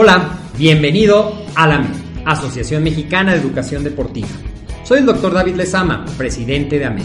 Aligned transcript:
Hola, 0.00 0.38
bienvenido 0.56 1.34
a 1.56 1.66
la 1.66 1.74
AMED, 1.74 1.90
Asociación 2.24 2.84
Mexicana 2.84 3.32
de 3.32 3.40
Educación 3.40 3.82
Deportiva. 3.82 4.28
Soy 4.84 5.00
el 5.00 5.06
doctor 5.06 5.34
David 5.34 5.56
Lezama, 5.56 6.04
presidente 6.16 6.78
de 6.78 6.84
AMED, 6.84 7.02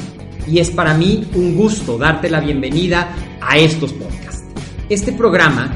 y 0.47 0.59
es 0.59 0.69
para 0.69 0.93
mí 0.93 1.27
un 1.33 1.55
gusto 1.55 1.97
darte 1.97 2.29
la 2.29 2.39
bienvenida 2.39 3.15
a 3.41 3.57
estos 3.57 3.93
podcasts. 3.93 4.43
Este 4.89 5.11
programa 5.11 5.75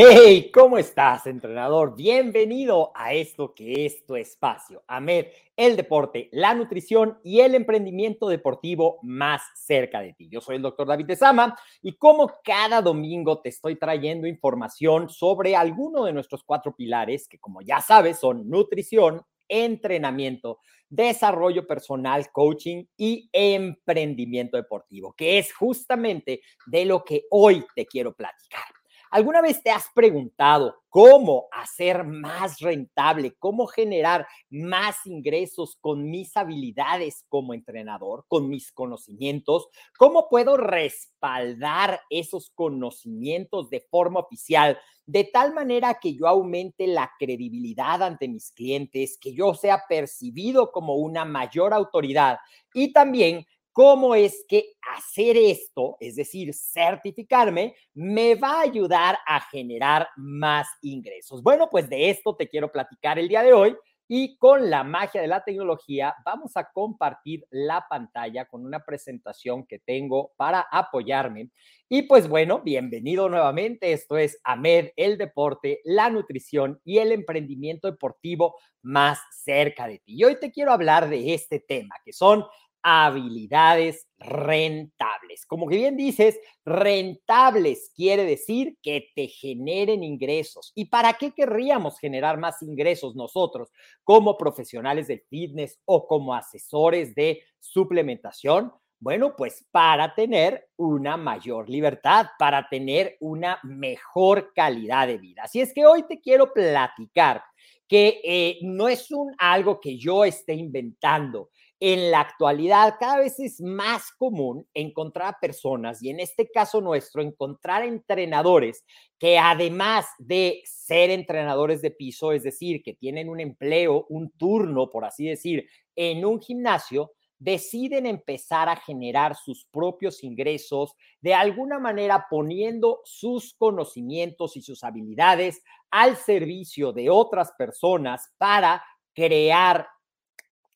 Hey, 0.00 0.52
¿cómo 0.54 0.78
estás, 0.78 1.26
entrenador? 1.26 1.96
Bienvenido 1.96 2.92
a 2.94 3.14
esto 3.14 3.52
que 3.52 3.84
es 3.84 4.06
tu 4.06 4.14
espacio, 4.14 4.84
AMED, 4.86 5.26
el 5.56 5.76
deporte, 5.76 6.28
la 6.30 6.54
nutrición 6.54 7.18
y 7.24 7.40
el 7.40 7.56
emprendimiento 7.56 8.28
deportivo 8.28 9.00
más 9.02 9.42
cerca 9.56 10.00
de 10.00 10.12
ti. 10.12 10.28
Yo 10.30 10.40
soy 10.40 10.54
el 10.54 10.62
doctor 10.62 10.86
David 10.86 11.06
de 11.06 11.16
Sama 11.16 11.58
y 11.82 11.96
como 11.96 12.30
cada 12.44 12.80
domingo 12.80 13.40
te 13.40 13.48
estoy 13.48 13.74
trayendo 13.74 14.28
información 14.28 15.08
sobre 15.10 15.56
alguno 15.56 16.04
de 16.04 16.12
nuestros 16.12 16.44
cuatro 16.44 16.76
pilares 16.76 17.26
que, 17.26 17.40
como 17.40 17.60
ya 17.60 17.80
sabes, 17.80 18.20
son 18.20 18.48
nutrición, 18.48 19.22
entrenamiento, 19.48 20.60
desarrollo 20.88 21.66
personal, 21.66 22.30
coaching 22.30 22.84
y 22.96 23.28
emprendimiento 23.32 24.58
deportivo, 24.58 25.12
que 25.16 25.38
es 25.38 25.52
justamente 25.52 26.40
de 26.66 26.84
lo 26.84 27.02
que 27.02 27.24
hoy 27.32 27.66
te 27.74 27.84
quiero 27.84 28.14
platicar. 28.14 28.77
¿Alguna 29.10 29.40
vez 29.40 29.62
te 29.62 29.70
has 29.70 29.86
preguntado 29.94 30.76
cómo 30.90 31.48
hacer 31.52 32.04
más 32.04 32.60
rentable, 32.60 33.34
cómo 33.38 33.66
generar 33.66 34.26
más 34.50 34.96
ingresos 35.06 35.76
con 35.80 36.10
mis 36.10 36.36
habilidades 36.36 37.24
como 37.28 37.54
entrenador, 37.54 38.24
con 38.28 38.48
mis 38.48 38.70
conocimientos? 38.72 39.68
¿Cómo 39.96 40.28
puedo 40.28 40.56
respaldar 40.56 42.00
esos 42.10 42.50
conocimientos 42.50 43.70
de 43.70 43.80
forma 43.90 44.20
oficial 44.20 44.78
de 45.06 45.24
tal 45.24 45.54
manera 45.54 45.98
que 46.00 46.14
yo 46.14 46.28
aumente 46.28 46.86
la 46.86 47.10
credibilidad 47.18 48.02
ante 48.02 48.28
mis 48.28 48.52
clientes, 48.52 49.16
que 49.18 49.32
yo 49.32 49.54
sea 49.54 49.84
percibido 49.88 50.70
como 50.70 50.96
una 50.96 51.24
mayor 51.24 51.72
autoridad 51.72 52.36
y 52.74 52.92
también 52.92 53.46
cómo 53.78 54.16
es 54.16 54.44
que 54.48 54.74
hacer 54.96 55.36
esto, 55.36 55.96
es 56.00 56.16
decir, 56.16 56.52
certificarme, 56.52 57.76
me 57.94 58.34
va 58.34 58.54
a 58.54 58.62
ayudar 58.62 59.16
a 59.24 59.40
generar 59.40 60.08
más 60.16 60.66
ingresos. 60.82 61.44
Bueno, 61.44 61.68
pues 61.70 61.88
de 61.88 62.10
esto 62.10 62.34
te 62.34 62.48
quiero 62.48 62.72
platicar 62.72 63.20
el 63.20 63.28
día 63.28 63.44
de 63.44 63.52
hoy. 63.52 63.76
Y 64.10 64.36
con 64.38 64.68
la 64.70 64.82
magia 64.82 65.20
de 65.20 65.28
la 65.28 65.44
tecnología 65.44 66.16
vamos 66.24 66.56
a 66.56 66.72
compartir 66.72 67.46
la 67.50 67.86
pantalla 67.88 68.46
con 68.46 68.64
una 68.64 68.82
presentación 68.82 69.64
que 69.66 69.78
tengo 69.78 70.32
para 70.36 70.66
apoyarme. 70.72 71.50
Y 71.88 72.02
pues 72.02 72.26
bueno, 72.26 72.62
bienvenido 72.62 73.28
nuevamente. 73.28 73.92
Esto 73.92 74.16
es 74.16 74.40
AMED, 74.42 74.88
el 74.96 75.18
deporte, 75.18 75.82
la 75.84 76.10
nutrición 76.10 76.80
y 76.84 76.98
el 76.98 77.12
emprendimiento 77.12 77.88
deportivo 77.88 78.56
más 78.82 79.20
cerca 79.30 79.86
de 79.86 79.98
ti. 79.98 80.14
Y 80.16 80.24
hoy 80.24 80.40
te 80.40 80.50
quiero 80.50 80.72
hablar 80.72 81.08
de 81.08 81.34
este 81.34 81.60
tema, 81.60 81.94
que 82.02 82.14
son 82.14 82.44
habilidades 82.82 84.06
rentables. 84.18 85.46
Como 85.46 85.68
que 85.68 85.76
bien 85.76 85.96
dices, 85.96 86.38
rentables 86.64 87.92
quiere 87.94 88.24
decir 88.24 88.76
que 88.82 89.08
te 89.14 89.28
generen 89.28 90.02
ingresos. 90.02 90.72
¿Y 90.74 90.86
para 90.86 91.14
qué 91.14 91.32
querríamos 91.32 91.98
generar 91.98 92.38
más 92.38 92.62
ingresos 92.62 93.14
nosotros 93.14 93.70
como 94.04 94.36
profesionales 94.36 95.08
del 95.08 95.22
fitness 95.28 95.78
o 95.84 96.06
como 96.06 96.34
asesores 96.34 97.14
de 97.14 97.42
suplementación? 97.60 98.72
Bueno, 99.00 99.36
pues 99.36 99.64
para 99.70 100.12
tener 100.14 100.68
una 100.76 101.16
mayor 101.16 101.70
libertad, 101.70 102.26
para 102.36 102.68
tener 102.68 103.16
una 103.20 103.60
mejor 103.62 104.52
calidad 104.52 105.06
de 105.06 105.18
vida. 105.18 105.42
Así 105.44 105.60
es 105.60 105.72
que 105.72 105.86
hoy 105.86 106.02
te 106.08 106.20
quiero 106.20 106.52
platicar 106.52 107.42
que 107.86 108.20
eh, 108.22 108.58
no 108.62 108.88
es 108.88 109.10
un 109.10 109.34
algo 109.38 109.80
que 109.80 109.96
yo 109.96 110.24
esté 110.24 110.54
inventando, 110.54 111.50
en 111.80 112.10
la 112.10 112.20
actualidad 112.20 112.96
cada 112.98 113.18
vez 113.18 113.38
es 113.38 113.60
más 113.60 114.10
común 114.18 114.66
encontrar 114.74 115.36
personas, 115.40 116.02
y 116.02 116.10
en 116.10 116.20
este 116.20 116.50
caso 116.50 116.80
nuestro, 116.80 117.22
encontrar 117.22 117.84
entrenadores 117.84 118.84
que 119.18 119.38
además 119.38 120.06
de 120.18 120.62
ser 120.64 121.10
entrenadores 121.10 121.80
de 121.82 121.90
piso, 121.90 122.32
es 122.32 122.42
decir, 122.42 122.82
que 122.82 122.94
tienen 122.94 123.28
un 123.28 123.40
empleo, 123.40 124.06
un 124.08 124.30
turno, 124.30 124.90
por 124.90 125.04
así 125.04 125.26
decir, 125.26 125.68
en 125.94 126.24
un 126.24 126.40
gimnasio, 126.40 127.12
deciden 127.38 128.06
empezar 128.06 128.68
a 128.68 128.76
generar 128.76 129.36
sus 129.36 129.64
propios 129.66 130.24
ingresos, 130.24 130.94
de 131.20 131.34
alguna 131.34 131.78
manera 131.78 132.26
poniendo 132.28 133.00
sus 133.04 133.54
conocimientos 133.54 134.56
y 134.56 134.62
sus 134.62 134.82
habilidades 134.82 135.62
al 135.90 136.16
servicio 136.16 136.92
de 136.92 137.10
otras 137.10 137.52
personas 137.56 138.32
para 138.38 138.82
crear 139.14 139.86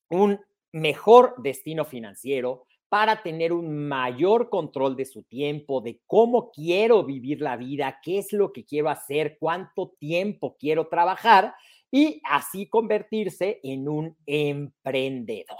un 0.08 0.38
mejor 0.72 1.34
destino 1.38 1.84
financiero, 1.84 2.64
para 2.88 3.22
tener 3.22 3.54
un 3.54 3.88
mayor 3.88 4.50
control 4.50 4.96
de 4.96 5.06
su 5.06 5.22
tiempo, 5.22 5.80
de 5.80 6.02
cómo 6.06 6.50
quiero 6.50 7.02
vivir 7.04 7.40
la 7.40 7.56
vida, 7.56 8.00
qué 8.02 8.18
es 8.18 8.34
lo 8.34 8.52
que 8.52 8.66
quiero 8.66 8.90
hacer, 8.90 9.38
cuánto 9.40 9.94
tiempo 9.98 10.56
quiero 10.58 10.88
trabajar 10.88 11.54
y 11.90 12.20
así 12.24 12.68
convertirse 12.68 13.60
en 13.62 13.88
un 13.88 14.16
emprendedor. 14.26 15.56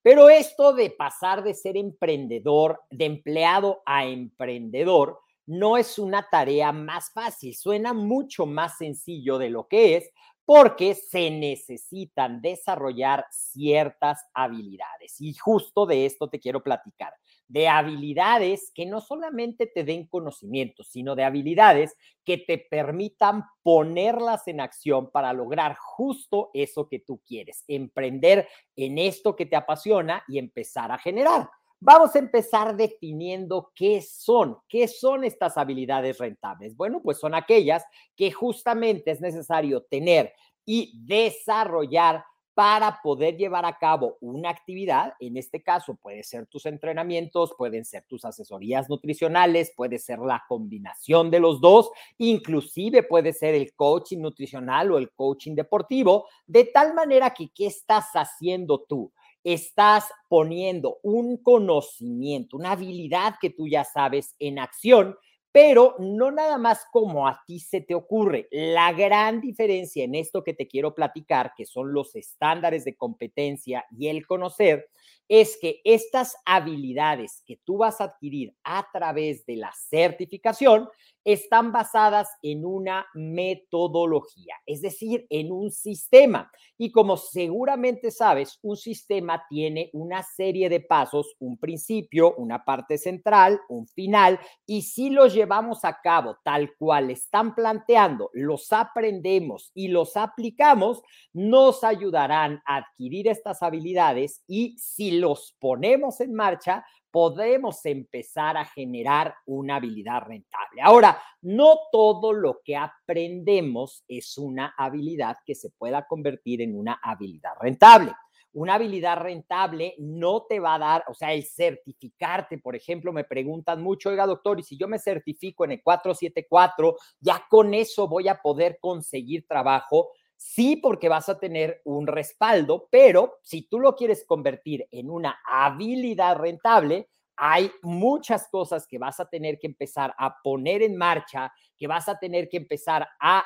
Pero 0.00 0.30
esto 0.30 0.72
de 0.72 0.90
pasar 0.90 1.44
de 1.44 1.52
ser 1.52 1.76
emprendedor, 1.76 2.80
de 2.90 3.04
empleado 3.04 3.82
a 3.84 4.06
emprendedor, 4.06 5.18
no 5.44 5.76
es 5.76 5.98
una 5.98 6.28
tarea 6.30 6.72
más 6.72 7.12
fácil, 7.12 7.54
suena 7.54 7.92
mucho 7.92 8.46
más 8.46 8.78
sencillo 8.78 9.36
de 9.36 9.50
lo 9.50 9.68
que 9.68 9.96
es, 9.96 10.10
porque 10.52 10.96
se 10.96 11.30
necesitan 11.30 12.42
desarrollar 12.42 13.24
ciertas 13.30 14.26
habilidades. 14.34 15.20
Y 15.20 15.32
justo 15.34 15.86
de 15.86 16.06
esto 16.06 16.28
te 16.28 16.40
quiero 16.40 16.60
platicar, 16.64 17.14
de 17.46 17.68
habilidades 17.68 18.72
que 18.74 18.84
no 18.84 19.00
solamente 19.00 19.68
te 19.68 19.84
den 19.84 20.08
conocimientos, 20.08 20.88
sino 20.88 21.14
de 21.14 21.22
habilidades 21.22 21.96
que 22.24 22.36
te 22.36 22.58
permitan 22.58 23.44
ponerlas 23.62 24.48
en 24.48 24.60
acción 24.60 25.12
para 25.12 25.32
lograr 25.32 25.76
justo 25.76 26.50
eso 26.52 26.88
que 26.88 26.98
tú 26.98 27.22
quieres, 27.24 27.62
emprender 27.68 28.48
en 28.74 28.98
esto 28.98 29.36
que 29.36 29.46
te 29.46 29.54
apasiona 29.54 30.24
y 30.26 30.38
empezar 30.38 30.90
a 30.90 30.98
generar. 30.98 31.48
Vamos 31.82 32.14
a 32.14 32.18
empezar 32.18 32.76
definiendo 32.76 33.72
qué 33.74 34.02
son, 34.02 34.58
qué 34.68 34.86
son 34.86 35.24
estas 35.24 35.56
habilidades 35.56 36.18
rentables. 36.18 36.76
Bueno, 36.76 37.00
pues 37.02 37.18
son 37.18 37.34
aquellas 37.34 37.84
que 38.14 38.30
justamente 38.30 39.10
es 39.10 39.22
necesario 39.22 39.82
tener 39.84 40.34
y 40.66 40.92
desarrollar 41.06 42.22
para 42.52 43.00
poder 43.02 43.38
llevar 43.38 43.64
a 43.64 43.78
cabo 43.78 44.18
una 44.20 44.50
actividad. 44.50 45.14
En 45.20 45.38
este 45.38 45.62
caso 45.62 45.94
puede 45.94 46.22
ser 46.22 46.46
tus 46.46 46.66
entrenamientos, 46.66 47.54
pueden 47.56 47.86
ser 47.86 48.04
tus 48.06 48.26
asesorías 48.26 48.90
nutricionales, 48.90 49.72
puede 49.74 49.98
ser 49.98 50.18
la 50.18 50.44
combinación 50.46 51.30
de 51.30 51.40
los 51.40 51.62
dos, 51.62 51.90
inclusive 52.18 53.04
puede 53.04 53.32
ser 53.32 53.54
el 53.54 53.72
coaching 53.74 54.18
nutricional 54.18 54.92
o 54.92 54.98
el 54.98 55.10
coaching 55.12 55.54
deportivo, 55.54 56.28
de 56.46 56.64
tal 56.64 56.92
manera 56.92 57.30
que 57.30 57.48
¿qué 57.48 57.68
estás 57.68 58.10
haciendo 58.12 58.80
tú? 58.80 59.10
Estás 59.44 60.04
poniendo 60.28 60.98
un 61.02 61.36
conocimiento, 61.36 62.56
una 62.56 62.72
habilidad 62.72 63.36
que 63.40 63.50
tú 63.50 63.68
ya 63.68 63.84
sabes 63.84 64.34
en 64.38 64.58
acción 64.58 65.16
pero 65.52 65.96
no 65.98 66.30
nada 66.30 66.58
más 66.58 66.86
como 66.92 67.26
a 67.26 67.42
ti 67.46 67.58
se 67.58 67.80
te 67.80 67.94
ocurre. 67.94 68.48
La 68.52 68.92
gran 68.92 69.40
diferencia 69.40 70.04
en 70.04 70.14
esto 70.14 70.44
que 70.44 70.54
te 70.54 70.68
quiero 70.68 70.94
platicar, 70.94 71.52
que 71.56 71.66
son 71.66 71.92
los 71.92 72.14
estándares 72.14 72.84
de 72.84 72.96
competencia 72.96 73.84
y 73.90 74.08
el 74.08 74.26
conocer, 74.26 74.88
es 75.28 75.58
que 75.60 75.80
estas 75.84 76.36
habilidades 76.44 77.42
que 77.46 77.60
tú 77.64 77.78
vas 77.78 78.00
a 78.00 78.04
adquirir 78.04 78.54
a 78.62 78.86
través 78.92 79.44
de 79.46 79.56
la 79.56 79.72
certificación 79.72 80.88
están 81.24 81.72
basadas 81.72 82.28
en 82.42 82.64
una 82.64 83.06
metodología, 83.14 84.54
es 84.66 84.80
decir, 84.80 85.26
en 85.30 85.52
un 85.52 85.70
sistema. 85.70 86.50
Y 86.78 86.90
como 86.92 87.16
seguramente 87.16 88.10
sabes, 88.10 88.58
un 88.62 88.76
sistema 88.76 89.44
tiene 89.48 89.90
una 89.92 90.22
serie 90.22 90.68
de 90.68 90.80
pasos, 90.80 91.36
un 91.38 91.58
principio, 91.58 92.34
una 92.36 92.64
parte 92.64 92.96
central, 92.96 93.60
un 93.68 93.86
final, 93.86 94.40
y 94.66 94.82
si 94.82 95.10
los 95.10 95.34
llevamos 95.34 95.84
a 95.84 96.00
cabo 96.02 96.38
tal 96.42 96.74
cual 96.78 97.10
están 97.10 97.54
planteando, 97.54 98.30
los 98.32 98.72
aprendemos 98.72 99.70
y 99.74 99.88
los 99.88 100.16
aplicamos, 100.16 101.02
nos 101.32 101.84
ayudarán 101.84 102.62
a 102.66 102.76
adquirir 102.78 103.28
estas 103.28 103.62
habilidades 103.62 104.42
y 104.46 104.76
si 104.78 105.12
los 105.12 105.56
ponemos 105.58 106.20
en 106.20 106.34
marcha, 106.34 106.84
podemos 107.10 107.84
empezar 107.86 108.56
a 108.56 108.64
generar 108.64 109.34
una 109.46 109.76
habilidad 109.76 110.22
rentable. 110.22 110.82
Ahora, 110.82 111.20
no 111.42 111.78
todo 111.90 112.32
lo 112.32 112.60
que 112.64 112.76
aprendemos 112.76 114.04
es 114.08 114.38
una 114.38 114.74
habilidad 114.76 115.36
que 115.44 115.54
se 115.54 115.70
pueda 115.70 116.06
convertir 116.06 116.62
en 116.62 116.78
una 116.78 117.00
habilidad 117.02 117.52
rentable. 117.60 118.12
Una 118.52 118.74
habilidad 118.74 119.16
rentable 119.18 119.94
no 119.98 120.42
te 120.48 120.58
va 120.58 120.74
a 120.74 120.78
dar, 120.78 121.04
o 121.06 121.14
sea, 121.14 121.32
el 121.32 121.44
certificarte, 121.44 122.58
por 122.58 122.74
ejemplo, 122.74 123.12
me 123.12 123.22
preguntan 123.22 123.80
mucho, 123.80 124.08
oiga, 124.08 124.26
doctor, 124.26 124.58
y 124.58 124.64
si 124.64 124.76
yo 124.76 124.88
me 124.88 124.98
certifico 124.98 125.64
en 125.64 125.72
el 125.72 125.82
474, 125.82 126.96
ya 127.20 127.46
con 127.48 127.74
eso 127.74 128.08
voy 128.08 128.26
a 128.26 128.42
poder 128.42 128.78
conseguir 128.80 129.46
trabajo. 129.46 130.10
Sí, 130.42 130.76
porque 130.76 131.10
vas 131.10 131.28
a 131.28 131.38
tener 131.38 131.82
un 131.84 132.06
respaldo, 132.06 132.88
pero 132.90 133.34
si 133.42 133.68
tú 133.68 133.78
lo 133.78 133.94
quieres 133.94 134.24
convertir 134.26 134.86
en 134.90 135.10
una 135.10 135.38
habilidad 135.44 136.36
rentable, 136.38 137.10
hay 137.36 137.70
muchas 137.82 138.48
cosas 138.48 138.86
que 138.86 138.98
vas 138.98 139.20
a 139.20 139.26
tener 139.28 139.58
que 139.58 139.66
empezar 139.66 140.14
a 140.18 140.40
poner 140.42 140.80
en 140.82 140.96
marcha, 140.96 141.52
que 141.76 141.86
vas 141.86 142.08
a 142.08 142.18
tener 142.18 142.48
que 142.48 142.56
empezar 142.56 143.06
a 143.20 143.44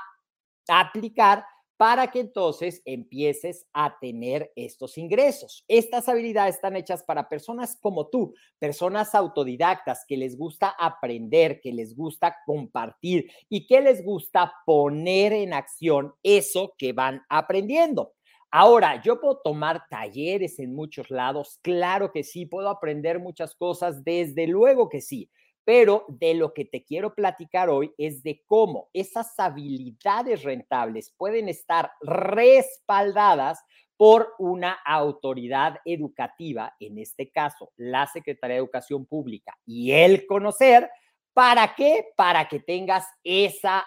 aplicar 0.69 1.45
para 1.77 2.11
que 2.11 2.21
entonces 2.21 2.83
empieces 2.85 3.67
a 3.73 3.99
tener 3.99 4.53
estos 4.57 4.97
ingresos. 4.97 5.65
Estas 5.69 6.09
habilidades 6.09 6.57
están 6.57 6.77
hechas 6.77 7.03
para 7.03 7.29
personas 7.29 7.77
como 7.81 8.09
tú, 8.09 8.35
personas 8.59 9.15
autodidactas 9.15 10.05
que 10.07 10.17
les 10.17 10.37
gusta 10.37 10.75
aprender, 10.79 11.61
que 11.61 11.73
les 11.73 11.97
gusta 11.97 12.37
compartir 12.47 13.31
y 13.49 13.67
que 13.67 13.81
les 13.81 14.05
gusta 14.05 14.53
poner 14.65 15.33
en 15.33 15.53
acción 15.53 16.15
eso 16.23 16.75
que 16.79 16.93
van 16.93 17.23
aprendiendo. 17.29 18.15
Ahora, 18.57 19.03
yo 19.03 19.21
puedo 19.21 19.41
tomar 19.43 19.89
talleres 19.91 20.61
en 20.61 20.77
muchos 20.77 21.11
lados, 21.11 21.59
claro 21.61 22.13
que 22.13 22.23
sí, 22.23 22.47
puedo 22.47 22.69
aprender 22.69 23.19
muchas 23.19 23.57
cosas, 23.57 24.05
desde 24.05 24.47
luego 24.47 24.89
que 24.89 25.01
sí, 25.01 25.29
pero 25.65 26.05
de 26.09 26.35
lo 26.35 26.53
que 26.53 26.65
te 26.65 26.85
quiero 26.85 27.15
platicar 27.15 27.71
hoy 27.71 27.93
es 27.97 28.23
de 28.23 28.43
cómo 28.47 28.91
esas 28.93 29.39
habilidades 29.39 30.43
rentables 30.43 31.13
pueden 31.17 31.49
estar 31.49 31.91
respaldadas 32.03 33.65
por 33.97 34.35
una 34.39 34.73
autoridad 34.85 35.77
educativa, 35.85 36.75
en 36.81 36.99
este 36.99 37.31
caso 37.31 37.73
la 37.77 38.07
Secretaría 38.07 38.55
de 38.55 38.61
Educación 38.61 39.07
Pública 39.07 39.57
y 39.65 39.93
el 39.93 40.27
conocer, 40.27 40.91
¿para 41.33 41.75
qué? 41.75 42.09
Para 42.17 42.49
que 42.49 42.61
tengas 42.61 43.07
esa 43.23 43.85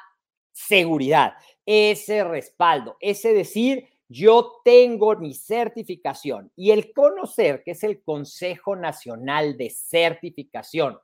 seguridad, 0.52 1.34
ese 1.66 2.24
respaldo, 2.24 2.98
ese 3.00 3.34
decir, 3.34 3.88
yo 4.10 4.62
tengo 4.64 5.16
mi 5.18 5.34
certificación 5.34 6.52
y 6.56 6.72
el 6.72 6.94
conocer, 6.94 7.62
que 7.64 7.72
es 7.72 7.84
el 7.84 8.02
Consejo 8.02 8.76
Nacional 8.76 9.58
de 9.58 9.70
Certificación, 9.70 10.98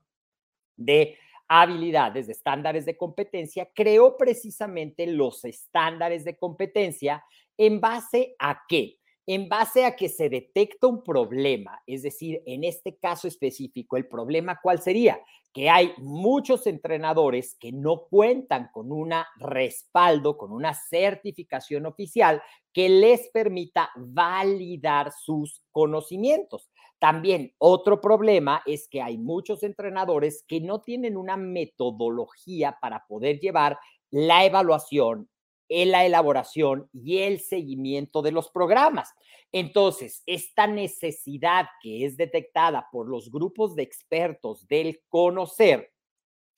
de 0.75 1.18
habilidades, 1.48 2.28
de 2.28 2.34
estándares 2.34 2.86
de 2.86 2.98
competencia, 2.98 3.70
creó 3.75 4.18
precisamente 4.18 5.06
los 5.08 5.46
estándares 5.46 6.24
de 6.24 6.36
competencia 6.38 7.24
en 7.58 7.80
base 7.80 8.36
a 8.40 8.62
qué? 8.68 8.98
En 9.25 9.48
base 9.48 9.86
a 9.86 9.96
que 9.96 10.10
se 10.10 10.30
detecta 10.30 10.88
un 10.88 11.04
problema, 11.04 11.81
es 11.88 12.02
decir, 12.02 12.42
en 12.46 12.64
este 12.64 12.98
caso 12.98 13.28
específico, 13.28 13.96
el 13.96 14.08
problema 14.08 14.60
cuál 14.62 14.81
sería? 14.81 15.22
Que 15.54 15.70
hay 15.70 15.94
muchos 15.98 16.66
entrenadores 16.68 17.56
que 17.60 17.72
no 17.72 18.08
cuentan 18.10 18.69
con 18.74 18.92
un 18.92 19.14
respaldo, 19.38 20.38
con 20.38 20.52
una 20.52 20.74
certificación 20.74 21.86
oficial 21.86 22.42
que 22.74 22.90
les 22.90 23.30
permita 23.30 23.92
validar 23.96 25.12
sus 25.12 25.64
conocimientos. 25.72 26.69
También 27.04 27.54
otro 27.58 28.00
problema 28.00 28.64
es 28.66 28.88
que 28.88 29.02
hay 29.02 29.18
muchos 29.18 29.64
entrenadores 29.64 30.46
que 30.48 30.62
no 30.62 30.80
tienen 30.80 31.18
una 31.18 31.36
metodología 31.36 32.78
para 32.82 33.06
poder 33.08 33.42
llevar 33.42 33.78
la 34.10 34.46
evaluación, 34.46 35.30
la 35.68 36.06
elaboración 36.06 36.88
y 36.94 37.18
el 37.18 37.42
seguimiento 37.42 38.22
de 38.22 38.32
los 38.32 38.50
programas. 38.50 39.14
Entonces, 39.52 40.24
esta 40.26 40.66
necesidad 40.66 41.66
que 41.82 42.06
es 42.06 42.16
detectada 42.16 42.88
por 42.90 43.10
los 43.10 43.30
grupos 43.30 43.76
de 43.76 43.83
expertos 43.83 44.66
del 44.69 45.02
conocer, 45.10 45.92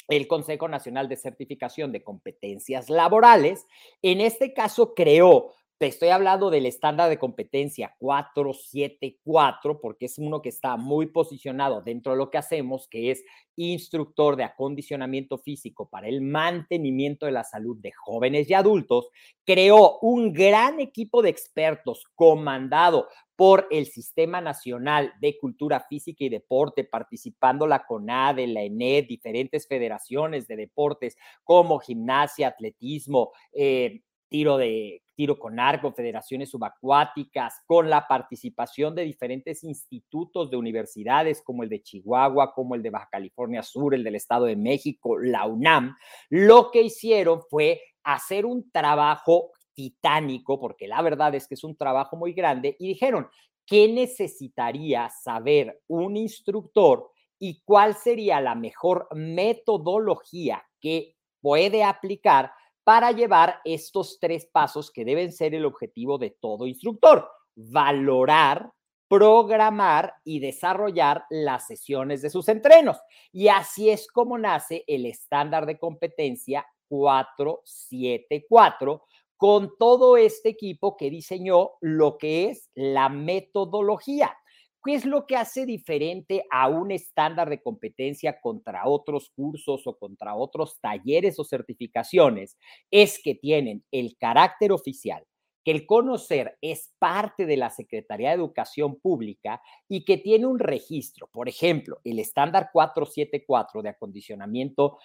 el 0.10 0.28
Consejo 0.28 0.68
Nacional 0.68 1.10
de 1.10 1.18
Certificación 1.18 1.92
de 1.92 2.04
Competencias 2.04 2.92
Laborales, 2.92 3.66
en 4.04 4.22
este 4.22 4.54
caso 4.54 4.94
creó 4.94 5.55
te 5.77 5.88
estoy 5.88 6.08
hablando 6.10 6.50
del 6.50 6.65
estándar 6.65 7.10
de 7.10 7.20
competencia 7.20 7.94
474, 8.00 9.82
porque 9.82 10.05
es 10.05 10.17
uno 10.17 10.41
que 10.41 10.48
está 10.48 10.77
muy 10.77 11.08
posicionado 11.08 11.82
dentro 11.82 12.13
de 12.13 12.17
lo 12.17 12.29
que 12.29 12.38
hacemos, 12.38 12.88
que 12.88 13.12
es 13.12 13.25
instructor 13.58 14.38
de 14.38 14.46
acondicionamiento 14.46 15.38
físico 15.38 15.89
para 15.89 16.08
el 16.08 16.22
mantenimiento 16.22 17.25
de 17.25 17.34
la 17.34 17.44
salud 17.44 17.77
de 17.82 17.91
jóvenes 17.91 18.50
y 18.50 18.53
adultos. 18.53 19.10
Creó 19.44 20.00
un 20.00 20.32
gran 20.32 20.79
equipo 20.79 21.22
de 21.22 21.29
expertos 21.29 22.05
comandado 22.15 23.10
por 23.36 23.67
el 23.70 23.86
Sistema 23.86 24.39
Nacional 24.39 25.13
de 25.20 25.38
Cultura 25.38 25.82
Física 25.82 26.24
y 26.24 26.29
Deporte, 26.29 26.86
participando 26.86 27.67
la 27.67 27.86
CONADE, 27.86 28.48
la 28.48 28.63
ENED, 28.63 29.08
diferentes 29.08 29.67
federaciones 29.67 30.48
de 30.48 30.55
deportes 30.55 31.17
como 31.44 31.79
gimnasia, 31.79 32.48
atletismo, 32.48 33.34
eh, 33.51 34.03
tiro 34.29 34.58
de 34.58 35.01
tiro 35.15 35.39
con 35.39 35.60
arco, 35.60 35.93
federaciones 35.93 36.50
subacuáticas, 36.50 37.63
con 37.65 37.89
la 37.89 38.07
participación 38.07 38.93
de 38.95 39.03
diferentes 39.03 39.63
institutos 39.63 40.51
de 40.51 40.57
universidades 40.57 41.41
como 41.41 41.63
el 41.63 41.69
de 41.69 41.81
Chihuahua, 41.81 42.53
como 42.53 42.75
el 42.75 42.84
de 42.84 42.89
Baja 42.89 43.10
California 43.12 43.63
Sur, 43.63 43.95
el 43.95 44.03
del 44.03 44.15
Estado 44.15 44.45
de 44.45 44.55
México, 44.55 45.17
la 45.17 45.45
UNAM, 45.45 45.95
lo 46.29 46.72
que 46.72 46.81
hicieron 46.81 47.41
fue 47.50 47.81
hacer 48.03 48.45
un 48.45 48.69
trabajo 48.72 49.51
titánico, 49.74 50.60
porque 50.60 50.88
la 50.88 51.01
verdad 51.01 51.34
es 51.36 51.48
que 51.48 51.55
es 51.55 51.63
un 51.63 51.75
trabajo 51.75 52.15
muy 52.15 52.34
grande, 52.34 52.75
y 52.79 52.88
dijeron, 52.88 53.27
¿qué 53.65 53.88
necesitaría 53.91 55.10
saber 55.10 55.81
un 55.88 56.17
instructor 56.17 57.12
y 57.39 57.62
cuál 57.65 57.95
sería 57.95 58.39
la 58.41 58.55
mejor 58.55 59.07
metodología 59.13 60.63
que 60.79 61.15
puede 61.41 61.84
aplicar 61.84 62.51
para 62.86 63.12
llevar 63.12 63.60
estos 63.65 64.18
tres 64.22 64.46
pasos 64.46 64.89
que 64.92 65.04
deben 65.04 65.34
ser 65.34 65.54
el 65.56 65.65
objetivo 65.65 66.20
de 66.20 66.30
todo 66.30 66.68
instructor. 66.68 67.27
Valorar, 67.56 68.72
programar 69.10 70.13
y 70.24 70.39
desarrollar 70.39 71.25
las 71.32 71.65
sesiones 71.68 72.22
de 72.22 72.30
sus 72.30 72.48
entrenos. 72.48 72.98
Y 73.32 73.48
así 73.48 73.89
es 73.89 74.08
como 74.08 74.38
nace 74.38 74.84
el 74.88 75.08
estándar 75.08 75.65
de 75.65 75.80
competencia 75.80 76.63
474 76.88 79.04
con 79.36 79.75
todo 79.80 80.15
este 80.15 80.50
equipo 80.50 80.96
que 80.96 81.10
diseñó 81.10 81.72
lo 81.82 82.20
que 82.20 82.50
es 82.50 82.70
la 82.75 83.10
metodología. 83.10 84.38
¿Qué 84.86 84.94
es 84.94 85.04
lo 85.04 85.25
que 85.25 85.36
hace 85.36 85.65
diferente 85.65 86.46
a 86.51 86.68
un 86.68 86.92
estándar 86.92 87.50
de 87.50 87.60
competencia 87.60 88.39
contra 88.39 88.88
otros 88.88 89.32
cursos 89.36 89.88
o 89.88 89.98
contra 89.98 90.36
otros 90.36 90.80
talleres 90.80 91.39
o 91.39 91.44
certificaciones? 91.44 92.56
Es 92.92 93.20
que 93.24 93.34
tienen 93.34 93.84
el 93.92 94.15
carácter 94.20 94.72
oficial, 94.72 95.25
que 95.65 95.72
el 95.72 95.88
conocer 95.88 96.57
es 96.62 96.93
parte 97.00 97.48
de 97.48 97.57
la 97.57 97.72
Secretaría 97.72 98.29
de 98.29 98.36
Educación 98.36 99.00
Pública 99.01 99.62
y 99.89 100.05
que 100.05 100.17
tiene 100.17 100.45
un 100.45 100.60
registro. 100.60 101.27
Por 101.34 101.50
ejemplo, 101.50 102.00
el 102.03 102.19
estándar 102.19 102.69
474 102.72 103.81
de 103.81 103.89
acondicionamiento 103.89 105.00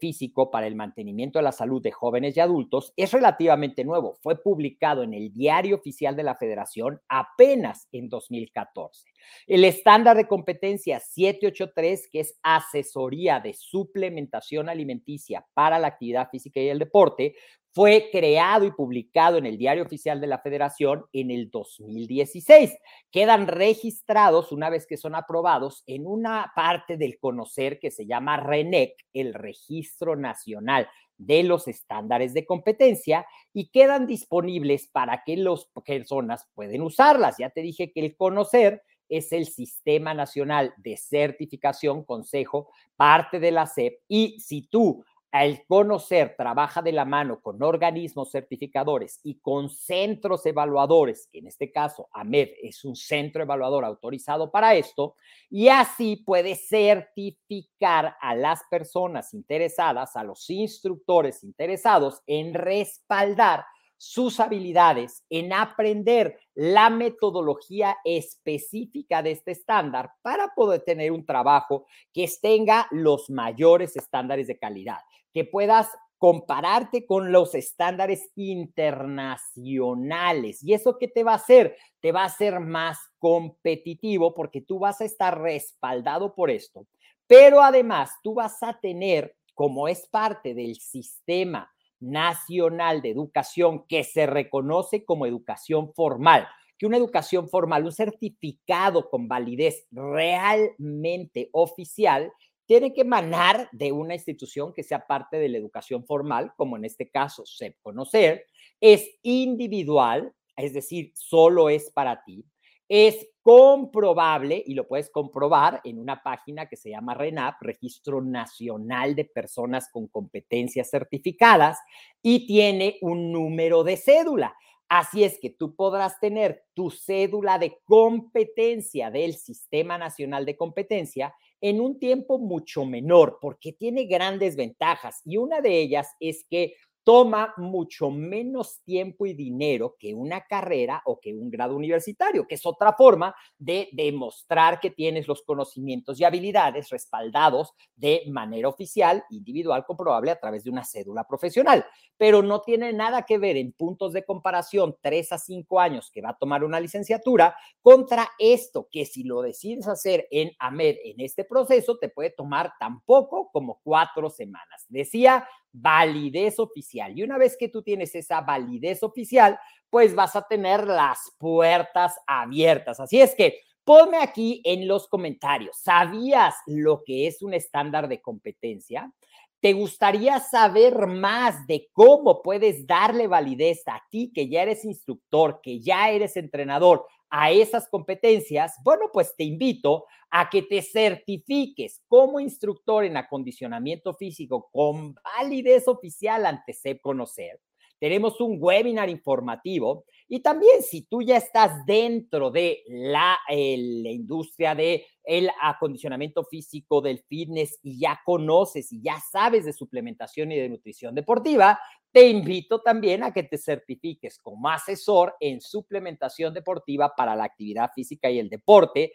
físico 0.00 0.50
para 0.50 0.66
el 0.66 0.74
mantenimiento 0.74 1.38
de 1.38 1.44
la 1.44 1.52
salud 1.52 1.80
de 1.80 1.92
jóvenes 1.92 2.36
y 2.36 2.40
adultos 2.40 2.92
es 2.96 3.12
relativamente 3.12 3.84
nuevo. 3.84 4.18
Fue 4.22 4.42
publicado 4.42 5.04
en 5.04 5.14
el 5.14 5.32
Diario 5.32 5.76
Oficial 5.76 6.16
de 6.16 6.24
la 6.24 6.34
Federación 6.34 7.00
apenas 7.08 7.88
en 7.92 8.08
2014. 8.08 9.08
El 9.46 9.64
estándar 9.64 10.16
de 10.16 10.26
competencia 10.26 10.98
783, 10.98 12.08
que 12.10 12.20
es 12.20 12.38
asesoría 12.42 13.38
de 13.38 13.54
suplementación 13.54 14.68
alimenticia 14.68 15.46
para 15.54 15.78
la 15.78 15.88
actividad 15.88 16.28
física 16.30 16.60
y 16.60 16.68
el 16.68 16.78
deporte, 16.78 17.34
fue 17.72 18.08
creado 18.10 18.64
y 18.64 18.72
publicado 18.72 19.38
en 19.38 19.46
el 19.46 19.56
Diario 19.56 19.84
Oficial 19.84 20.20
de 20.20 20.26
la 20.26 20.40
Federación 20.40 21.04
en 21.12 21.30
el 21.30 21.50
2016. 21.50 22.76
Quedan 23.10 23.46
registrados 23.46 24.50
una 24.50 24.70
vez 24.70 24.86
que 24.86 24.96
son 24.96 25.14
aprobados 25.14 25.84
en 25.86 26.06
una 26.06 26.52
parte 26.56 26.96
del 26.96 27.18
conocer 27.18 27.78
que 27.78 27.90
se 27.90 28.06
llama 28.06 28.38
RENEC, 28.38 28.94
el 29.12 29.34
Registro 29.34 30.16
Nacional 30.16 30.88
de 31.16 31.42
los 31.42 31.68
Estándares 31.68 32.34
de 32.34 32.44
Competencia, 32.46 33.26
y 33.52 33.70
quedan 33.70 34.06
disponibles 34.06 34.88
para 34.88 35.22
que 35.24 35.36
las 35.36 35.66
personas 35.84 36.48
pueden 36.54 36.82
usarlas. 36.82 37.36
Ya 37.38 37.50
te 37.50 37.60
dije 37.60 37.92
que 37.92 38.00
el 38.00 38.16
conocer 38.16 38.82
es 39.08 39.32
el 39.32 39.46
Sistema 39.46 40.14
Nacional 40.14 40.72
de 40.78 40.96
Certificación 40.96 42.04
Consejo, 42.04 42.70
parte 42.96 43.38
de 43.38 43.50
la 43.50 43.66
SEP, 43.66 44.00
y 44.08 44.40
si 44.40 44.62
tú 44.62 45.04
al 45.32 45.64
conocer, 45.66 46.34
trabaja 46.36 46.82
de 46.82 46.92
la 46.92 47.04
mano 47.04 47.40
con 47.40 47.62
organismos 47.62 48.32
certificadores 48.32 49.20
y 49.22 49.38
con 49.38 49.70
centros 49.70 50.44
evaluadores, 50.46 51.28
que 51.32 51.38
en 51.38 51.46
este 51.46 51.70
caso 51.70 52.08
AMED 52.12 52.48
es 52.62 52.84
un 52.84 52.96
centro 52.96 53.42
evaluador 53.42 53.84
autorizado 53.84 54.50
para 54.50 54.74
esto, 54.74 55.14
y 55.48 55.68
así 55.68 56.16
puede 56.16 56.56
certificar 56.56 58.16
a 58.20 58.34
las 58.34 58.62
personas 58.70 59.32
interesadas, 59.34 60.16
a 60.16 60.24
los 60.24 60.48
instructores 60.50 61.44
interesados 61.44 62.22
en 62.26 62.54
respaldar 62.54 63.64
sus 64.02 64.40
habilidades 64.40 65.26
en 65.28 65.52
aprender 65.52 66.40
la 66.54 66.88
metodología 66.88 67.98
específica 68.02 69.22
de 69.22 69.32
este 69.32 69.50
estándar 69.50 70.12
para 70.22 70.54
poder 70.54 70.80
tener 70.80 71.12
un 71.12 71.26
trabajo 71.26 71.84
que 72.10 72.26
tenga 72.40 72.88
los 72.92 73.28
mayores 73.28 73.96
estándares 73.96 74.46
de 74.46 74.58
calidad 74.58 75.00
que 75.34 75.44
puedas 75.44 75.90
compararte 76.16 77.04
con 77.04 77.30
los 77.30 77.54
estándares 77.54 78.30
internacionales. 78.36 80.62
¿Y 80.62 80.72
eso 80.72 80.96
qué 80.98 81.08
te 81.08 81.22
va 81.22 81.32
a 81.32 81.36
hacer? 81.36 81.76
Te 82.00 82.10
va 82.10 82.22
a 82.22 82.26
hacer 82.26 82.58
más 82.58 82.98
competitivo 83.18 84.32
porque 84.32 84.62
tú 84.62 84.78
vas 84.78 85.02
a 85.02 85.04
estar 85.04 85.38
respaldado 85.38 86.34
por 86.34 86.50
esto. 86.50 86.86
Pero 87.26 87.62
además, 87.62 88.12
tú 88.22 88.32
vas 88.32 88.62
a 88.62 88.80
tener, 88.80 89.36
como 89.52 89.88
es 89.88 90.08
parte 90.08 90.54
del 90.54 90.76
sistema 90.76 91.70
nacional 92.00 93.02
de 93.02 93.10
educación 93.10 93.84
que 93.86 94.04
se 94.04 94.26
reconoce 94.26 95.04
como 95.04 95.26
educación 95.26 95.92
formal, 95.94 96.48
que 96.78 96.86
una 96.86 96.96
educación 96.96 97.48
formal, 97.48 97.84
un 97.84 97.92
certificado 97.92 99.10
con 99.10 99.28
validez 99.28 99.86
realmente 99.90 101.50
oficial, 101.52 102.32
tiene 102.66 102.92
que 102.92 103.00
emanar 103.02 103.68
de 103.72 103.92
una 103.92 104.14
institución 104.14 104.72
que 104.72 104.82
sea 104.82 105.06
parte 105.06 105.38
de 105.38 105.48
la 105.48 105.58
educación 105.58 106.06
formal, 106.06 106.52
como 106.56 106.76
en 106.76 106.84
este 106.84 107.10
caso 107.10 107.44
SEP 107.44 107.76
Conocer, 107.82 108.46
es 108.80 109.10
individual, 109.22 110.32
es 110.56 110.72
decir, 110.72 111.12
solo 111.14 111.68
es 111.68 111.90
para 111.90 112.24
ti, 112.24 112.44
es 112.90 113.28
comprobable 113.40 114.62
y 114.66 114.74
lo 114.74 114.88
puedes 114.88 115.10
comprobar 115.10 115.80
en 115.84 116.00
una 116.00 116.24
página 116.24 116.68
que 116.68 116.74
se 116.76 116.90
llama 116.90 117.14
RENAP, 117.14 117.62
Registro 117.62 118.20
Nacional 118.20 119.14
de 119.14 119.26
Personas 119.26 119.88
con 119.92 120.08
Competencias 120.08 120.90
Certificadas, 120.90 121.78
y 122.20 122.48
tiene 122.48 122.98
un 123.00 123.30
número 123.30 123.84
de 123.84 123.96
cédula. 123.96 124.56
Así 124.88 125.22
es 125.22 125.38
que 125.40 125.50
tú 125.50 125.76
podrás 125.76 126.18
tener 126.18 126.64
tu 126.74 126.90
cédula 126.90 127.60
de 127.60 127.78
competencia 127.84 129.12
del 129.12 129.34
Sistema 129.34 129.96
Nacional 129.96 130.44
de 130.44 130.56
Competencia 130.56 131.32
en 131.60 131.80
un 131.80 132.00
tiempo 132.00 132.40
mucho 132.40 132.84
menor, 132.84 133.38
porque 133.40 133.72
tiene 133.72 134.06
grandes 134.06 134.56
ventajas 134.56 135.22
y 135.24 135.36
una 135.36 135.60
de 135.60 135.78
ellas 135.78 136.08
es 136.18 136.44
que 136.50 136.74
toma 137.10 137.52
mucho 137.56 138.08
menos 138.08 138.82
tiempo 138.84 139.26
y 139.26 139.34
dinero 139.34 139.96
que 139.98 140.14
una 140.14 140.42
carrera 140.42 141.02
o 141.06 141.18
que 141.18 141.34
un 141.34 141.50
grado 141.50 141.74
universitario, 141.74 142.46
que 142.46 142.54
es 142.54 142.64
otra 142.64 142.92
forma 142.92 143.34
de 143.58 143.88
demostrar 143.90 144.78
que 144.78 144.90
tienes 144.90 145.26
los 145.26 145.42
conocimientos 145.42 146.20
y 146.20 146.24
habilidades 146.24 146.88
respaldados 146.88 147.72
de 147.96 148.22
manera 148.28 148.68
oficial, 148.68 149.24
individual, 149.30 149.84
comprobable 149.84 150.30
a 150.30 150.38
través 150.38 150.62
de 150.62 150.70
una 150.70 150.84
cédula 150.84 151.24
profesional. 151.26 151.84
Pero 152.16 152.42
no 152.42 152.60
tiene 152.60 152.92
nada 152.92 153.22
que 153.22 153.38
ver 153.38 153.56
en 153.56 153.72
puntos 153.72 154.12
de 154.12 154.24
comparación, 154.24 154.96
tres 155.02 155.32
a 155.32 155.38
cinco 155.38 155.80
años 155.80 156.12
que 156.14 156.22
va 156.22 156.28
a 156.28 156.38
tomar 156.38 156.62
una 156.62 156.78
licenciatura, 156.78 157.56
contra 157.82 158.28
esto, 158.38 158.86
que 158.88 159.04
si 159.04 159.24
lo 159.24 159.42
decides 159.42 159.88
hacer 159.88 160.28
en 160.30 160.52
AMED 160.60 160.98
en 161.06 161.20
este 161.22 161.42
proceso, 161.42 161.98
te 161.98 162.08
puede 162.08 162.30
tomar 162.30 162.74
tan 162.78 163.00
poco 163.00 163.50
como 163.50 163.80
cuatro 163.82 164.30
semanas. 164.30 164.86
Decía 164.88 165.44
validez 165.72 166.58
oficial. 166.58 167.16
Y 167.16 167.22
una 167.22 167.38
vez 167.38 167.56
que 167.58 167.68
tú 167.68 167.82
tienes 167.82 168.14
esa 168.14 168.40
validez 168.40 169.02
oficial, 169.02 169.58
pues 169.88 170.14
vas 170.14 170.36
a 170.36 170.42
tener 170.42 170.86
las 170.86 171.32
puertas 171.38 172.16
abiertas. 172.26 173.00
Así 173.00 173.20
es 173.20 173.34
que 173.34 173.60
ponme 173.84 174.18
aquí 174.18 174.62
en 174.64 174.86
los 174.86 175.08
comentarios, 175.08 175.76
¿sabías 175.82 176.54
lo 176.66 177.02
que 177.04 177.26
es 177.26 177.42
un 177.42 177.54
estándar 177.54 178.08
de 178.08 178.20
competencia? 178.20 179.12
¿Te 179.60 179.74
gustaría 179.74 180.40
saber 180.40 181.06
más 181.06 181.66
de 181.66 181.88
cómo 181.92 182.40
puedes 182.40 182.86
darle 182.86 183.26
validez 183.26 183.82
a 183.86 184.02
ti 184.10 184.32
que 184.34 184.48
ya 184.48 184.62
eres 184.62 184.84
instructor, 184.84 185.60
que 185.62 185.80
ya 185.80 186.10
eres 186.10 186.36
entrenador, 186.36 187.06
a 187.30 187.50
esas 187.52 187.88
competencias, 187.88 188.74
bueno, 188.84 189.06
pues 189.12 189.34
te 189.36 189.44
invito 189.44 190.06
a 190.30 190.50
que 190.50 190.62
te 190.62 190.82
certifiques 190.82 192.02
como 192.08 192.40
instructor 192.40 193.04
en 193.04 193.16
acondicionamiento 193.16 194.14
físico 194.14 194.68
con 194.72 195.14
validez 195.14 195.88
oficial 195.88 196.46
ante 196.46 196.72
SEP 196.72 197.00
Conocer. 197.00 197.60
Tenemos 198.00 198.40
un 198.40 198.56
webinar 198.58 199.10
informativo 199.10 200.06
y 200.26 200.40
también 200.40 200.82
si 200.82 201.02
tú 201.02 201.20
ya 201.20 201.36
estás 201.36 201.84
dentro 201.84 202.50
de 202.50 202.82
la, 202.88 203.38
la 203.46 204.10
industria 204.10 204.74
de 204.74 205.04
el 205.22 205.50
acondicionamiento 205.60 206.44
físico, 206.44 207.02
del 207.02 207.22
fitness 207.28 207.78
y 207.82 208.00
ya 208.00 208.18
conoces 208.24 208.90
y 208.90 209.02
ya 209.02 209.18
sabes 209.30 209.66
de 209.66 209.74
suplementación 209.74 210.50
y 210.50 210.56
de 210.56 210.70
nutrición 210.70 211.14
deportiva, 211.14 211.78
te 212.10 212.26
invito 212.28 212.80
también 212.80 213.22
a 213.22 213.32
que 213.32 213.42
te 213.42 213.58
certifiques 213.58 214.38
como 214.38 214.70
asesor 214.70 215.36
en 215.38 215.60
suplementación 215.60 216.54
deportiva 216.54 217.14
para 217.14 217.36
la 217.36 217.44
actividad 217.44 217.90
física 217.94 218.30
y 218.30 218.38
el 218.38 218.48
deporte. 218.48 219.12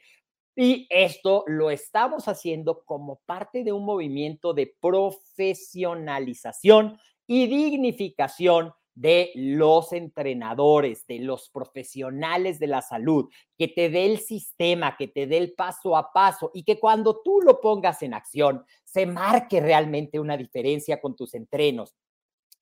Y 0.55 0.85
esto 0.89 1.43
lo 1.47 1.71
estamos 1.71 2.27
haciendo 2.29 2.83
como 2.85 3.19
parte 3.25 3.65
de 3.65 3.73
un 3.73 3.83
movimiento 3.83 4.53
de 4.53 4.73
profesionalización 4.79 6.97
y 7.27 7.47
dignificación 7.47 8.73
de 8.93 9.31
los 9.35 9.91
entrenadores, 9.91 11.05
de 11.05 11.19
los 11.19 11.49
profesionales 11.49 12.59
de 12.59 12.67
la 12.67 12.81
salud, 12.81 13.29
que 13.57 13.67
te 13.67 13.89
dé 13.89 14.05
el 14.05 14.19
sistema, 14.19 14.95
que 14.97 15.09
te 15.09 15.27
dé 15.27 15.37
el 15.37 15.53
paso 15.53 15.97
a 15.97 16.13
paso 16.13 16.51
y 16.53 16.63
que 16.63 16.79
cuando 16.79 17.21
tú 17.21 17.41
lo 17.41 17.59
pongas 17.59 18.01
en 18.03 18.13
acción, 18.13 18.63
se 18.85 19.05
marque 19.05 19.59
realmente 19.59 20.19
una 20.19 20.37
diferencia 20.37 21.01
con 21.01 21.15
tus 21.15 21.33
entrenos 21.33 21.95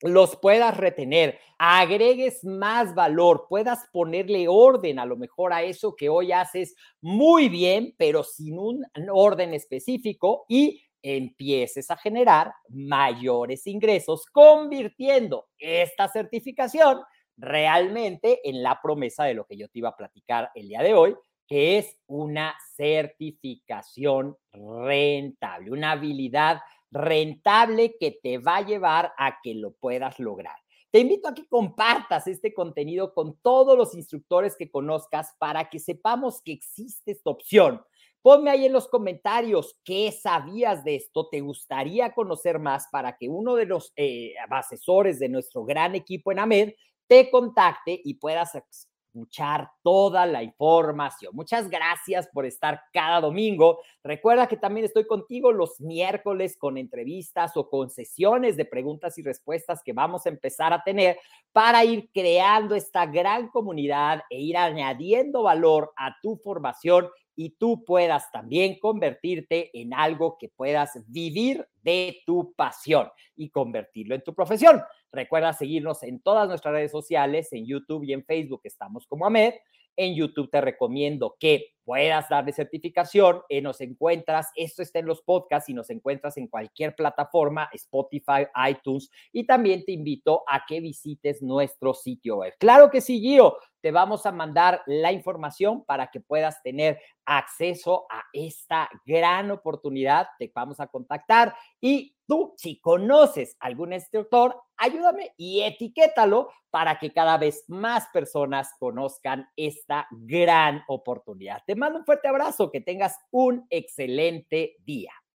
los 0.03 0.35
puedas 0.35 0.75
retener, 0.75 1.39
agregues 1.57 2.43
más 2.43 2.93
valor, 2.93 3.45
puedas 3.47 3.87
ponerle 3.91 4.47
orden 4.49 4.99
a 4.99 5.05
lo 5.05 5.15
mejor 5.15 5.53
a 5.53 5.63
eso 5.63 5.95
que 5.95 6.09
hoy 6.09 6.31
haces 6.33 6.75
muy 7.01 7.47
bien, 7.47 7.95
pero 7.97 8.23
sin 8.23 8.59
un 8.59 8.85
orden 9.11 9.53
específico 9.53 10.45
y 10.49 10.81
empieces 11.03 11.91
a 11.91 11.97
generar 11.97 12.53
mayores 12.69 13.67
ingresos, 13.67 14.25
convirtiendo 14.25 15.49
esta 15.59 16.07
certificación 16.07 17.01
realmente 17.37 18.39
en 18.47 18.63
la 18.63 18.79
promesa 18.81 19.25
de 19.25 19.35
lo 19.35 19.45
que 19.45 19.57
yo 19.57 19.67
te 19.67 19.79
iba 19.79 19.89
a 19.89 19.97
platicar 19.97 20.49
el 20.55 20.69
día 20.69 20.81
de 20.81 20.93
hoy, 20.93 21.15
que 21.47 21.77
es 21.77 21.97
una 22.07 22.55
certificación 22.75 24.37
rentable, 24.51 25.71
una 25.71 25.91
habilidad 25.91 26.61
rentable 26.89 27.97
que 27.99 28.17
te 28.23 28.37
va 28.37 28.57
a 28.57 28.65
llevar 28.65 29.13
a 29.17 29.39
que 29.43 29.55
lo 29.55 29.73
puedas 29.73 30.19
lograr. 30.19 30.55
Te 30.91 30.99
invito 30.99 31.27
a 31.27 31.33
que 31.33 31.47
compartas 31.47 32.27
este 32.27 32.53
contenido 32.53 33.15
con 33.15 33.35
todos 33.37 33.75
los 33.75 33.95
instructores 33.95 34.55
que 34.55 34.69
conozcas 34.69 35.35
para 35.39 35.67
que 35.67 35.79
sepamos 35.79 36.39
que 36.43 36.51
existe 36.51 37.11
esta 37.11 37.31
opción. 37.31 37.81
Ponme 38.23 38.49
ahí 38.49 38.65
en 38.65 38.71
los 38.71 38.87
comentarios 38.87 39.77
qué 39.83 40.09
sabías 40.13 40.85
de 40.85 40.95
esto, 40.95 41.27
te 41.27 41.41
gustaría 41.41 42.13
conocer 42.13 42.57
más 42.57 42.87
para 42.89 43.17
que 43.17 43.27
uno 43.27 43.55
de 43.55 43.65
los 43.65 43.91
eh, 43.97 44.33
asesores 44.49 45.19
de 45.19 45.27
nuestro 45.27 45.65
gran 45.65 45.93
equipo 45.93 46.31
en 46.31 46.39
AMED 46.39 46.69
te 47.05 47.29
contacte 47.29 47.99
y 48.01 48.13
puedas 48.13 48.55
escuchar 48.55 49.69
toda 49.83 50.25
la 50.25 50.41
información. 50.41 51.35
Muchas 51.35 51.69
gracias 51.69 52.29
por 52.33 52.45
estar 52.45 52.81
cada 52.93 53.19
domingo. 53.19 53.79
Recuerda 54.01 54.47
que 54.47 54.55
también 54.55 54.85
estoy 54.85 55.05
contigo 55.05 55.51
los 55.51 55.81
miércoles 55.81 56.55
con 56.57 56.77
entrevistas 56.77 57.57
o 57.57 57.69
con 57.69 57.89
sesiones 57.89 58.55
de 58.55 58.63
preguntas 58.63 59.17
y 59.17 59.21
respuestas 59.21 59.81
que 59.83 59.91
vamos 59.91 60.25
a 60.25 60.29
empezar 60.29 60.71
a 60.71 60.81
tener 60.81 61.17
para 61.51 61.83
ir 61.83 62.09
creando 62.13 62.73
esta 62.73 63.05
gran 63.05 63.49
comunidad 63.49 64.21
e 64.29 64.39
ir 64.39 64.55
añadiendo 64.55 65.43
valor 65.43 65.91
a 65.97 66.15
tu 66.21 66.37
formación 66.37 67.09
y 67.35 67.51
tú 67.51 67.83
puedas 67.83 68.31
también 68.31 68.79
convertirte 68.79 69.69
en 69.73 69.93
algo 69.93 70.37
que 70.39 70.49
puedas 70.49 70.91
vivir 71.07 71.67
de 71.81 72.21
tu 72.25 72.53
pasión 72.53 73.09
y 73.35 73.49
convertirlo 73.49 74.15
en 74.15 74.23
tu 74.23 74.33
profesión. 74.33 74.81
Recuerda 75.11 75.53
seguirnos 75.53 76.03
en 76.03 76.21
todas 76.21 76.47
nuestras 76.47 76.73
redes 76.73 76.91
sociales, 76.91 77.51
en 77.53 77.65
YouTube 77.65 78.03
y 78.03 78.13
en 78.13 78.23
Facebook 78.23 78.61
estamos 78.63 79.07
como 79.07 79.25
AMED. 79.25 79.53
En 79.95 80.15
YouTube 80.15 80.49
te 80.49 80.61
recomiendo 80.61 81.35
que 81.39 81.72
puedas 81.83 82.29
darle 82.29 82.53
certificación. 82.53 83.41
Eh, 83.49 83.61
nos 83.61 83.81
encuentras, 83.81 84.49
esto 84.55 84.81
está 84.81 84.99
en 84.99 85.05
los 85.05 85.21
podcasts 85.21 85.69
y 85.69 85.73
nos 85.73 85.89
encuentras 85.89 86.37
en 86.37 86.47
cualquier 86.47 86.95
plataforma, 86.95 87.69
Spotify, 87.73 88.47
iTunes. 88.69 89.09
Y 89.31 89.45
también 89.45 89.85
te 89.85 89.91
invito 89.91 90.43
a 90.47 90.65
que 90.67 90.79
visites 90.79 91.41
nuestro 91.41 91.93
sitio 91.93 92.37
web. 92.37 92.53
Claro 92.59 92.89
que 92.89 93.01
sí, 93.01 93.19
Gio, 93.19 93.57
te 93.83 93.91
vamos 93.91 94.25
a 94.25 94.31
mandar 94.31 94.81
la 94.85 95.11
información 95.11 95.83
para 95.83 96.07
que 96.07 96.21
puedas 96.21 96.63
tener 96.63 97.01
acceso 97.25 98.05
a 98.09 98.23
esta 98.31 98.89
gran 99.05 99.51
oportunidad. 99.51 100.27
Te 100.39 100.49
vamos 100.55 100.79
a 100.79 100.87
contactar 100.87 101.53
y 101.81 102.15
tú, 102.25 102.53
si 102.55 102.79
conoces 102.79 103.57
algún 103.59 103.91
instructor, 103.91 104.55
ayúdame 104.77 105.33
y 105.35 105.63
etiquétalo 105.63 106.49
para 106.69 106.97
que 106.97 107.11
cada 107.11 107.37
vez 107.37 107.65
más 107.67 108.07
personas 108.13 108.71
conozcan 108.79 109.49
esta 109.57 110.07
gran 110.11 110.83
oportunidad. 110.87 111.61
Te 111.73 111.79
mando 111.79 111.97
un 111.97 112.05
fuerte 112.05 112.27
abrazo, 112.27 112.69
que 112.69 112.81
tengas 112.81 113.17
un 113.31 113.65
excelente 113.71 114.75
día. 114.85 115.11